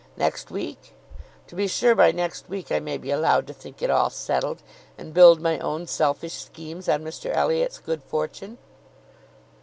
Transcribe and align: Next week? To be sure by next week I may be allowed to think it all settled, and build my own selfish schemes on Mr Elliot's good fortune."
Next 0.17 0.49
week? 0.49 0.95
To 1.45 1.53
be 1.55 1.67
sure 1.67 1.93
by 1.93 2.11
next 2.11 2.49
week 2.49 2.71
I 2.71 2.79
may 2.79 2.97
be 2.97 3.11
allowed 3.11 3.45
to 3.45 3.53
think 3.53 3.83
it 3.83 3.91
all 3.91 4.09
settled, 4.09 4.63
and 4.97 5.13
build 5.13 5.39
my 5.39 5.59
own 5.59 5.85
selfish 5.85 6.33
schemes 6.33 6.89
on 6.89 7.03
Mr 7.03 7.31
Elliot's 7.31 7.77
good 7.77 8.01
fortune." 8.01 8.57